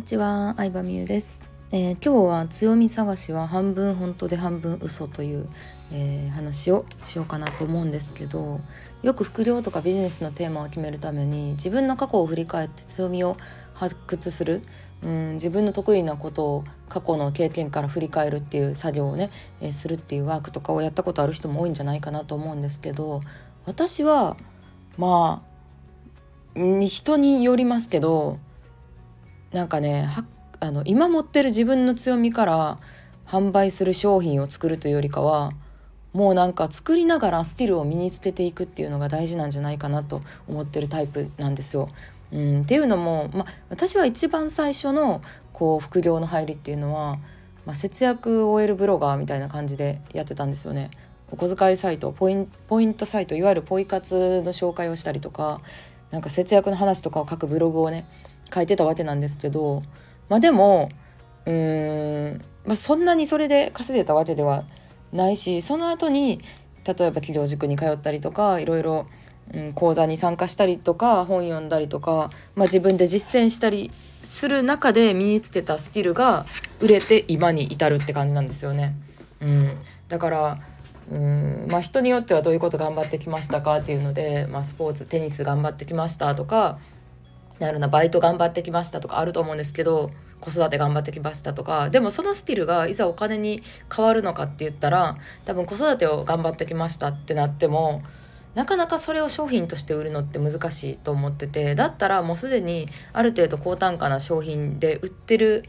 [0.00, 1.38] にちは、相葉美優です、
[1.72, 5.46] えー、今日は強み探しは半分本当で半分嘘という、
[5.92, 8.62] えー、話をしようかなと思うんですけど
[9.02, 13.36] よく副業とかビジネスのテーマを決めるために自分の過去を振り返って強みを
[13.74, 14.62] 発掘する
[15.02, 19.30] うん自分の得意なことを過去の経験から振り返るっていう作業をね、
[19.60, 23.20] えー、するっていうワークとかをやったことある人も多いんじゃないかなと思うんですけど
[23.66, 24.38] 私は
[24.96, 28.38] まあ人によりますけど
[29.52, 30.08] なんかね
[30.60, 32.78] あの今持ってる自分の強みから
[33.26, 35.52] 販売する商品を作るというよりかは
[36.12, 41.88] もうなんか作りながらスキルを身につけていくっていうのが大事なんじゃないかなと思ってるタイプなんですよ。
[42.32, 47.18] うん、っていうのも、ま、私は一番最初のこう副業の入りっていうのは、
[47.64, 50.90] ま節約 OL ブロガーみたいな感じでやってたんですよね。
[51.30, 55.60] お小遣いサイトポインポイントサイトいわゆるポイ活の紹介をしたりとか
[56.10, 58.04] なんか節約の話とかを書くブログをね
[58.52, 59.82] 書いてたわけなんですけど
[60.28, 60.90] まあでも
[61.46, 64.64] うーん、まあ、そんなにそれで稼いでたわけでは
[65.12, 66.40] ないしその後に
[66.86, 69.06] 例えば企業塾に通ったりとかいろいろ、
[69.52, 73.90] うん、講座に参加したりとか本読んだりとか、まあ、自分で実践したり
[74.22, 76.46] する中で身につけたスキルが
[76.80, 78.94] 売れて今に至るって感じなんですよね。
[79.40, 79.76] うん、
[80.08, 80.58] だから
[81.10, 86.78] うんまあ、人によってはどういうこと頑張ってきましたかっていうので、まあ、スポーツテニス頑張ってきましたとか
[87.60, 93.62] なるなバイト頑張ってきましたとかあると思うんですけど子育て頑張ってきましたとかでもそのスキルがいざお金に
[93.94, 98.02] 変わるのかって言ったら多分子育てを頑張ってきましたってなっても
[98.54, 105.66] なかなかそれを商品として売るのって難しいと思っててだったらもうすでにある程度高単価な商品で売ってる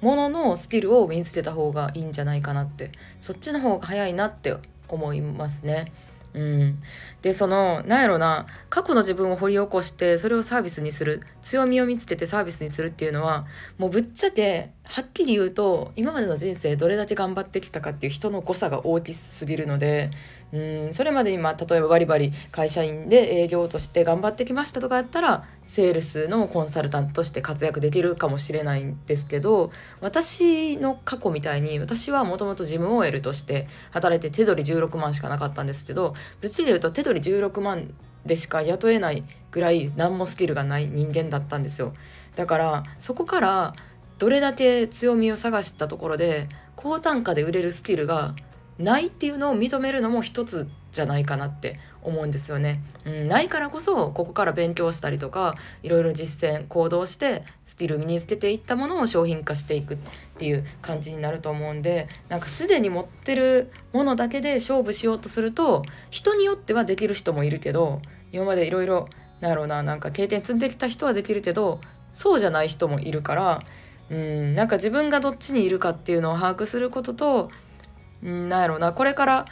[0.00, 4.54] もののスキルを身につけた方がいいんじゃないかなってそっちの方が早いなって
[4.88, 5.92] 思いますね。
[6.34, 6.82] うん、
[7.22, 8.46] でそのなんやろな。
[8.70, 13.46] 過去の自分を掘り起こしてそれをサービスにする強みを見つけてサービスにするっていうのは
[13.78, 20.10] もうぶっちゃけはっきり言うと今までの人生どれだけ頑張ってきたかっていう人の誤差が大きすぎるので
[20.52, 20.94] うん。
[20.94, 29.70] それまで今例えばバリバリ会社員で営業として頑張ってきましたとかやったらセールスのコンサルタントとして活躍できるかもしれないんですけど
[30.00, 37.94] 私の過去みたいに私はもともと事務 OL として働いて手取り16万しかなかったんですけどぶっちゃけ言うと手取り16万
[38.26, 41.94] でしか雇えないぐらい何もスキルがない人間だったんですよ。
[42.36, 43.74] だからそこから
[44.18, 48.34] どれだけ強みを探したところで高単価で売れるスキルが
[48.78, 52.80] ないっていうのを認めるのも一つじゃないかなって思うんですよね。
[53.04, 59.98] うん、ないからこそここから勉強したりとかいろいろ実践行動してスキル身につけていったものを商品化していくっ
[60.38, 68.00] ていう感じになると思うんでなんかすでに持ってるものだけで勝負しようとすると人によってはできる人もいるけど
[68.32, 69.08] 今までいろいろ
[69.40, 71.80] なんろうななんか経験積んできた人はできるけど
[72.12, 73.62] そうじゃない人もいるから
[74.10, 77.50] うんなんか自分がどっちにいるかっていうのを把握することと
[78.24, 79.46] んなんやろうなこれから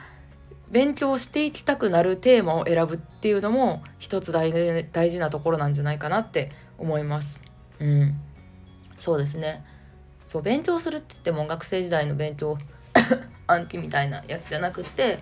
[0.70, 4.52] 勉強していきたくなるテーマを選ぶっていうのも一つ大
[4.90, 7.42] 大事なところなんじゃないかなって思います。
[7.78, 8.14] うん、
[8.96, 9.64] そうですね。
[10.24, 12.58] そう勉強するって言っても学生時代の勉強
[13.46, 15.20] 暗記みたいなやつじゃなくて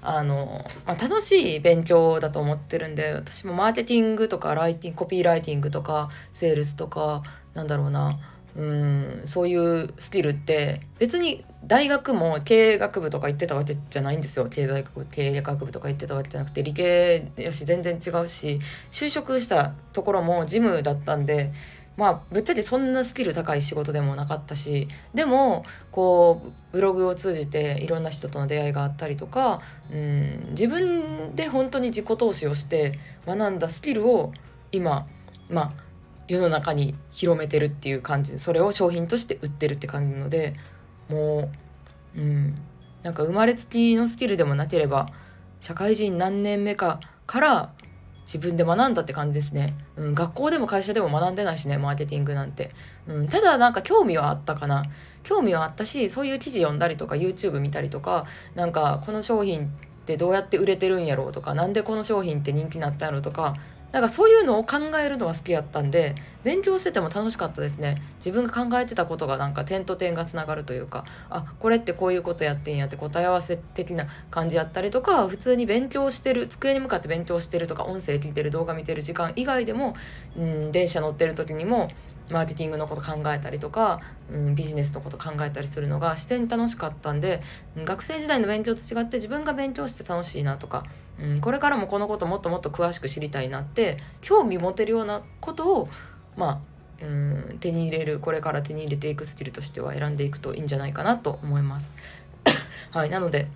[0.00, 8.18] あの、まあ、楽しい勉強だと思ってるんで私もマーケティングとかライティングコピーライティングとかセールスとかなんだろうな。
[8.56, 14.46] うんそういうスキルって別に大学も経営学部とか行ってたわけじゃないんですよ。
[14.46, 18.60] 経済学部経営学部とか行ってたわけじゃなくて理系やし全然違うし
[18.90, 21.52] 就職したところも事務だったんで
[21.96, 29.60] まあぶっちゃけそんなスキル高い仕事でもなかったしでもこうブログを通じていろんな人との出会いがあったりとか
[29.92, 34.32] うん自分で本当に自己投資をして学んだスキルを
[34.70, 35.06] 今
[35.48, 35.83] まあ
[36.28, 40.54] 世の中に広めてるっていう感じそれを商品として売ってるって感じなので
[41.08, 41.50] も
[42.16, 42.54] ううん。
[43.04, 45.10] なんか生まれつきのスキルでもなければ
[45.60, 47.72] 社会人何年目かから
[48.22, 52.70] 自分で学んだって感じですね、うん、学校でも会社でも学んでないしねマーケティングなんて、
[53.06, 54.84] うん、ただなんか興味はあったかな。
[55.22, 59.68] 興味はあったしそういう記事読んだりとか YouTube 見たりとかなんかこの商品っ
[60.04, 63.56] てどうやって売れてるんやろうとか何でこの商品って人気になったんやろうとか
[63.94, 68.02] なんかそういうのを考えるのは好きやったんで勉強してても楽しかったですね。
[68.16, 79.94] 自分が考えてたことがなんか点と点がつながるというかあこれってこういうことやってんやって答え合わせ的な感じやったりとか普通に勉強してる机に向かって勉強してるとか音声聞いてる動画見てる時間以外でも、
[80.36, 81.88] うん、電車乗ってる時にも
[82.30, 87.42] マーケティングのこと考えたりとか、うん、ビジネスのこと考えたりするのが自然に楽しかったんで、
[87.84, 90.84] 学生時代の勉強と違って自分が勉強して楽しいなとか、
[91.20, 95.88] うん、これからもこのこともっともっと詳しく知りたいなって興味持てるようなことを
[96.36, 96.62] ま
[97.00, 101.94] あうん手に入れるこれから手に入れていくスキルとしては選んでいくといいんじゃないかなと思います。
[102.90, 103.48] はい、なので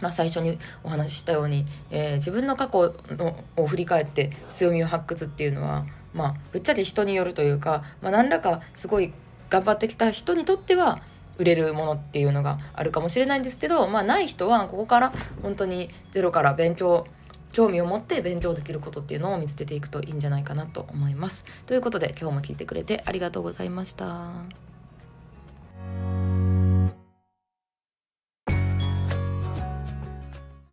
[0.00, 5.84] まあ、最初にお話ししたように、えー、自分の過去のを振り返って強みを発掘っていうのは、
[6.14, 9.12] まあ、ぶっちゃけ人によるというか、まあ、何らかすごい
[9.50, 11.02] 頑張ってきた人にとっては
[11.40, 17.06] 売れるものっていうのがあるかもしれないんですけど、まあ、ない人はここから本当にゼロから勉強
[17.52, 21.44] 興味を持って勉強できることっていうのを見つけていくといいんじゃないかなと思います。
[21.66, 24.79] ということで今日も聞いてくれてありがとうございました。